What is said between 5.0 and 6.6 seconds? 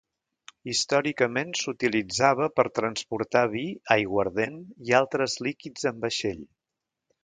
altres líquids en vaixell.